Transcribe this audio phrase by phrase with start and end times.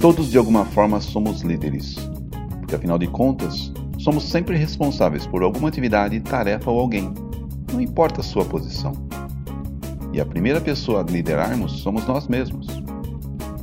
[0.00, 1.94] Todos de alguma forma somos líderes,
[2.58, 7.12] porque afinal de contas, somos sempre responsáveis por alguma atividade, tarefa ou alguém,
[7.70, 8.92] não importa a sua posição.
[10.12, 12.66] E a primeira pessoa a liderarmos somos nós mesmos.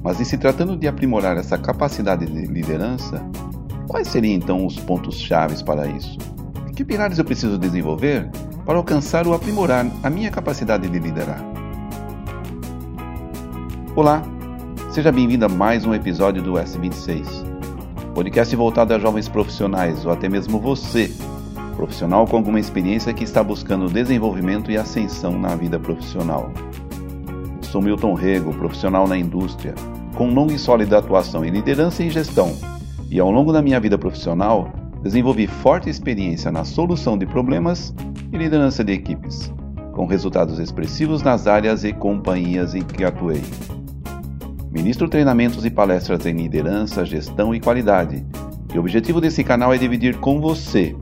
[0.04, 3.22] Mas em se tratando de aprimorar essa capacidade de liderança,
[3.88, 6.37] quais seriam então os pontos chaves para isso?
[6.78, 8.30] Que pilares eu preciso desenvolver
[8.64, 11.44] para alcançar ou aprimorar a minha capacidade de liderar?
[13.96, 14.22] Olá,
[14.92, 17.26] seja bem-vindo a mais um episódio do S26,
[18.14, 21.12] podcast voltado a jovens profissionais ou até mesmo você,
[21.76, 26.52] profissional com alguma experiência que está buscando desenvolvimento e ascensão na vida profissional.
[27.72, 29.74] Sou Milton Rego, profissional na indústria,
[30.16, 32.56] com longa e sólida atuação em liderança e gestão,
[33.10, 37.94] e ao longo da minha vida profissional, desenvolvi forte experiência na solução de problemas
[38.32, 39.54] e liderança de equipes,
[39.94, 43.42] com resultados expressivos nas áreas e companhias em que atuei.
[44.72, 48.26] Ministro treinamentos e palestras em liderança, gestão e qualidade,
[48.74, 50.96] e o objetivo desse canal é dividir com você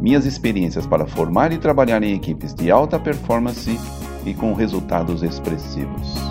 [0.00, 3.78] minhas experiências para formar e trabalhar em equipes de alta performance
[4.24, 6.29] e com resultados expressivos.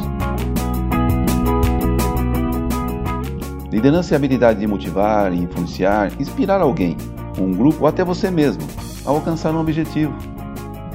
[3.72, 6.98] Liderança é a habilidade de motivar, influenciar, inspirar alguém,
[7.40, 8.64] um grupo ou até você mesmo
[9.06, 10.14] a alcançar um objetivo.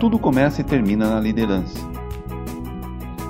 [0.01, 1.79] Tudo começa e termina na liderança.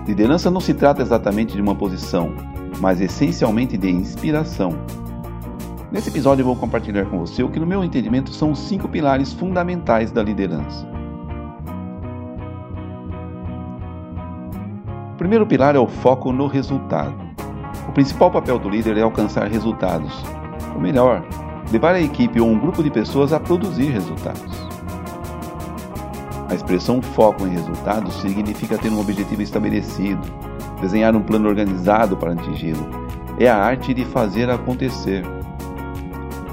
[0.06, 2.32] Liderança não se trata exatamente de uma posição,
[2.80, 4.78] mas essencialmente de inspiração.
[5.92, 8.88] Nesse episódio eu vou compartilhar com você o que, no meu entendimento, são os cinco
[8.88, 10.86] pilares fundamentais da liderança.
[15.12, 17.23] O primeiro pilar é o foco no resultado.
[17.88, 20.12] O principal papel do líder é alcançar resultados,
[20.74, 21.24] ou melhor,
[21.70, 24.64] levar a equipe ou um grupo de pessoas a produzir resultados.
[26.48, 30.22] A expressão foco em resultados significa ter um objetivo estabelecido,
[30.80, 32.86] desenhar um plano organizado para atingi-lo.
[33.38, 35.24] É a arte de fazer acontecer.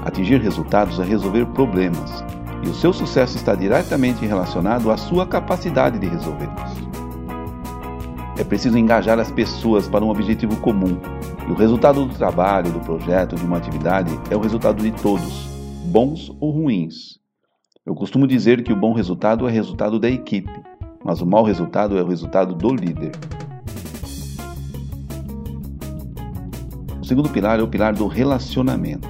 [0.04, 2.24] Atingir resultados é resolver problemas,
[2.62, 6.91] e o seu sucesso está diretamente relacionado à sua capacidade de resolvê-los.
[8.42, 10.98] É preciso engajar as pessoas para um objetivo comum,
[11.48, 15.46] e o resultado do trabalho, do projeto, de uma atividade é o resultado de todos,
[15.84, 17.20] bons ou ruins.
[17.86, 20.50] Eu costumo dizer que o bom resultado é resultado da equipe,
[21.04, 23.12] mas o mau resultado é o resultado do líder.
[27.00, 29.08] O segundo pilar é o pilar do relacionamento.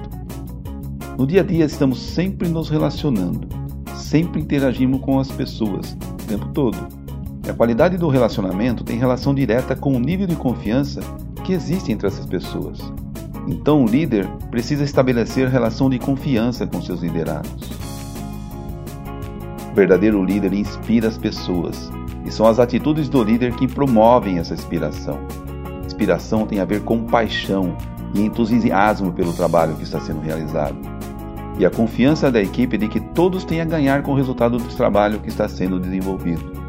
[1.17, 3.47] No dia a dia estamos sempre nos relacionando,
[3.95, 7.02] sempre interagimos com as pessoas, o tempo todo.
[7.47, 11.01] A qualidade do relacionamento tem relação direta com o nível de confiança
[11.43, 12.79] que existe entre essas pessoas.
[13.45, 17.71] Então, o líder precisa estabelecer relação de confiança com seus liderados.
[19.71, 21.91] O verdadeiro líder inspira as pessoas,
[22.25, 25.19] e são as atitudes do líder que promovem essa inspiração.
[25.85, 27.75] Inspiração tem a ver com paixão
[28.15, 30.77] e entusiasmo pelo trabalho que está sendo realizado.
[31.59, 34.75] E a confiança da equipe de que todos têm a ganhar com o resultado do
[34.75, 36.62] trabalho que está sendo desenvolvido.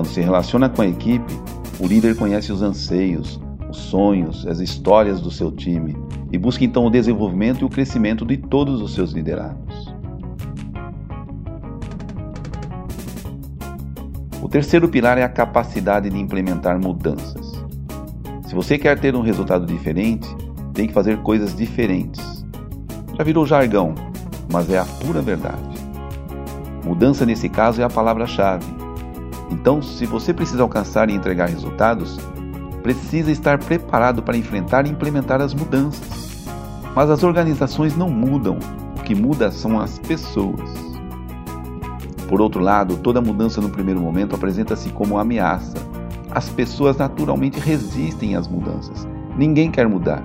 [0.00, 1.30] Quando se relaciona com a equipe,
[1.78, 3.38] o líder conhece os anseios,
[3.68, 5.94] os sonhos, as histórias do seu time
[6.32, 9.94] e busca então o desenvolvimento e o crescimento de todos os seus liderados.
[14.40, 17.62] O terceiro pilar é a capacidade de implementar mudanças.
[18.46, 20.34] Se você quer ter um resultado diferente,
[20.72, 22.42] tem que fazer coisas diferentes.
[23.18, 23.94] Já virou jargão,
[24.50, 25.76] mas é a pura verdade.
[26.86, 28.79] Mudança nesse caso é a palavra-chave.
[29.50, 32.18] Então, se você precisa alcançar e entregar resultados,
[32.82, 36.46] precisa estar preparado para enfrentar e implementar as mudanças.
[36.94, 38.58] Mas as organizações não mudam,
[38.98, 40.90] o que muda são as pessoas.
[42.28, 45.76] Por outro lado, toda mudança no primeiro momento apresenta-se como ameaça.
[46.30, 49.06] As pessoas naturalmente resistem às mudanças.
[49.36, 50.22] Ninguém quer mudar.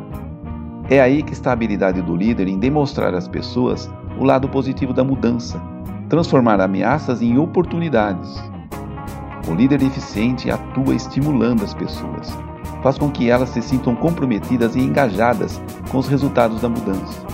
[0.88, 4.94] É aí que está a habilidade do líder em demonstrar às pessoas o lado positivo
[4.94, 5.60] da mudança,
[6.08, 8.40] transformar ameaças em oportunidades.
[9.48, 12.36] O líder eficiente atua estimulando as pessoas,
[12.82, 17.26] faz com que elas se sintam comprometidas e engajadas com os resultados da mudança.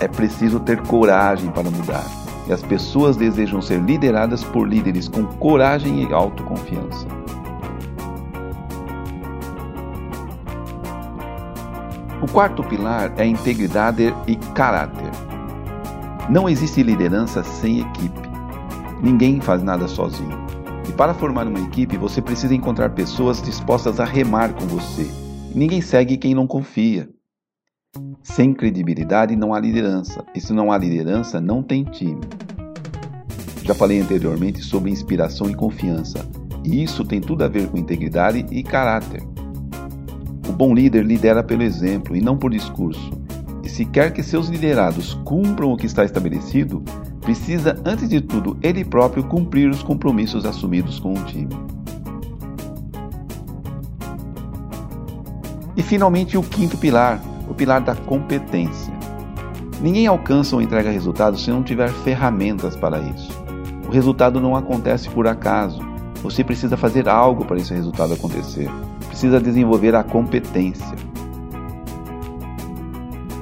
[0.00, 2.04] É preciso ter coragem para mudar,
[2.48, 7.06] e as pessoas desejam ser lideradas por líderes com coragem e autoconfiança.
[12.20, 15.10] O quarto pilar é integridade e caráter.
[16.28, 18.30] Não existe liderança sem equipe.
[19.00, 20.41] Ninguém faz nada sozinho.
[21.02, 25.04] Para formar uma equipe, você precisa encontrar pessoas dispostas a remar com você.
[25.52, 27.08] Ninguém segue quem não confia.
[28.22, 32.20] Sem credibilidade não há liderança, e se não há liderança, não tem time.
[33.64, 36.24] Já falei anteriormente sobre inspiração e confiança,
[36.64, 39.24] e isso tem tudo a ver com integridade e caráter.
[40.48, 43.10] O bom líder lidera pelo exemplo e não por discurso.
[43.64, 46.80] E se quer que seus liderados cumpram o que está estabelecido,
[47.22, 51.48] precisa, antes de tudo, ele próprio cumprir os compromissos assumidos com o time.
[55.74, 58.92] E finalmente o quinto pilar, o pilar da competência.
[59.80, 63.32] Ninguém alcança ou entrega resultados se não tiver ferramentas para isso.
[63.88, 65.80] O resultado não acontece por acaso.
[66.22, 68.70] Você precisa fazer algo para esse resultado acontecer.
[69.08, 71.11] Precisa desenvolver a competência.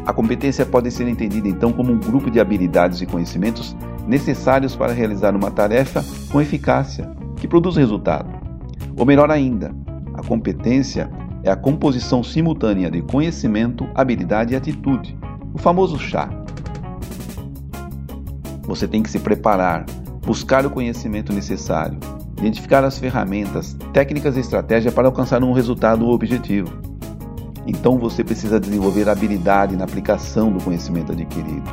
[0.06, 3.76] A competência pode ser entendida então como um grupo de habilidades e conhecimentos
[4.06, 8.31] necessários para realizar uma tarefa com eficácia, que produz resultado.
[8.97, 9.75] Ou melhor ainda,
[10.14, 11.11] a competência
[11.43, 15.17] é a composição simultânea de conhecimento, habilidade e atitude,
[15.55, 16.29] o famoso chá.
[18.62, 19.85] Você tem que se preparar,
[20.25, 21.99] buscar o conhecimento necessário,
[22.38, 26.89] identificar as ferramentas, técnicas e estratégias para alcançar um resultado ou objetivo.
[27.66, 31.70] Então você precisa desenvolver habilidade na aplicação do conhecimento adquirido.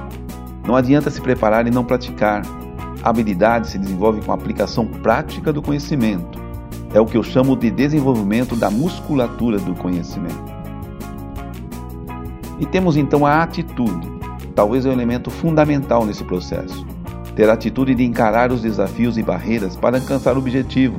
[0.67, 2.41] Não adianta se preparar e não praticar.
[3.01, 6.39] A habilidade se desenvolve com a aplicação prática do conhecimento.
[6.93, 10.57] É o que eu chamo de desenvolvimento da musculatura do conhecimento.
[12.59, 14.09] E temos então a atitude,
[14.55, 16.85] talvez é o elemento fundamental nesse processo.
[17.35, 20.97] Ter a atitude de encarar os desafios e barreiras para alcançar o objetivo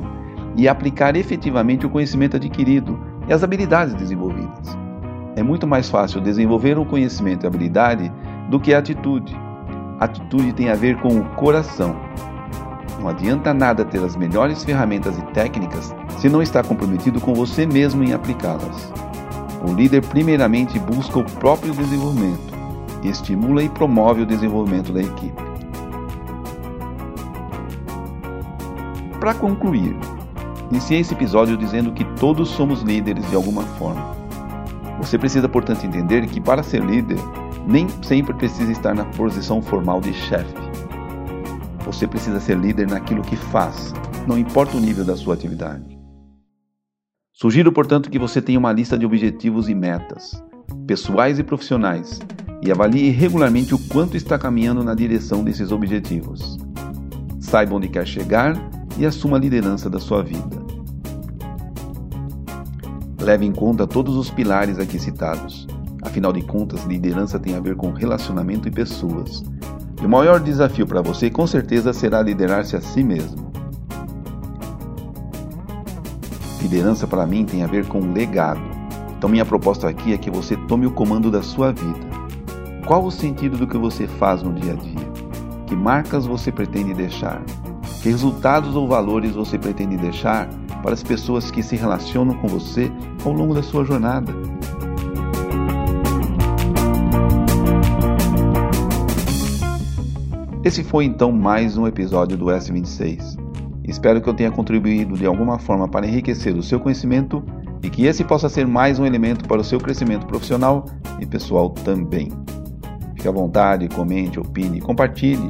[0.55, 2.97] e aplicar efetivamente o conhecimento adquirido
[3.27, 4.78] e as habilidades desenvolvidas.
[5.39, 8.11] É muito mais fácil desenvolver um conhecimento e habilidade
[8.49, 9.33] do que a atitude.
[9.97, 11.95] A atitude tem a ver com o coração.
[12.99, 17.65] Não adianta nada ter as melhores ferramentas e técnicas se não está comprometido com você
[17.65, 18.91] mesmo em aplicá-las.
[19.65, 22.53] O líder, primeiramente, busca o próprio desenvolvimento,
[23.01, 25.41] estimula e promove o desenvolvimento da equipe.
[29.21, 29.95] Para concluir,
[30.69, 34.18] iniciei esse episódio dizendo que todos somos líderes de alguma forma.
[34.99, 37.17] Você precisa, portanto, entender que para ser líder,
[37.65, 40.53] nem sempre precisa estar na posição formal de chefe.
[41.85, 43.93] Você precisa ser líder naquilo que faz,
[44.27, 45.97] não importa o nível da sua atividade.
[47.31, 50.43] Sugiro, portanto, que você tenha uma lista de objetivos e metas,
[50.85, 52.19] pessoais e profissionais,
[52.61, 56.57] e avalie regularmente o quanto está caminhando na direção desses objetivos.
[57.39, 58.53] Saiba onde quer chegar
[58.97, 60.68] e assuma a liderança da sua vida.
[63.21, 65.67] Leve em conta todos os pilares aqui citados.
[66.01, 69.43] Afinal de contas, liderança tem a ver com relacionamento e pessoas.
[70.01, 73.51] E o maior desafio para você, com certeza, será liderar-se a si mesmo.
[76.61, 78.61] Liderança para mim tem a ver com legado.
[79.17, 82.07] Então minha proposta aqui é que você tome o comando da sua vida.
[82.87, 85.09] Qual o sentido do que você faz no dia a dia?
[85.67, 87.43] Que marcas você pretende deixar?
[88.01, 90.49] Que resultados ou valores você pretende deixar
[90.81, 92.91] para as pessoas que se relacionam com você
[93.25, 94.33] ao longo da sua jornada?
[100.63, 103.37] Esse foi então mais um episódio do S26.
[103.85, 107.43] Espero que eu tenha contribuído de alguma forma para enriquecer o seu conhecimento
[107.81, 110.85] e que esse possa ser mais um elemento para o seu crescimento profissional
[111.19, 112.29] e pessoal também.
[113.15, 115.49] Fique à vontade, comente, opine, compartilhe.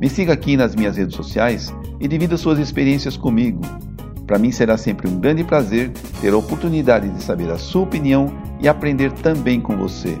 [0.00, 3.60] Me siga aqui nas minhas redes sociais e divida suas experiências comigo.
[4.30, 8.32] Para mim será sempre um grande prazer ter a oportunidade de saber a sua opinião
[8.60, 10.16] e aprender também com você.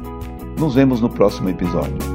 [0.58, 2.09] Nos vemos no próximo episódio.